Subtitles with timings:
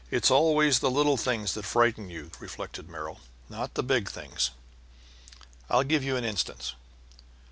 [0.09, 3.19] ]"It's always the little things that frighten you," reflected Merrill,
[3.49, 4.49] "not the big things.
[5.69, 6.73] I'll give you an instance.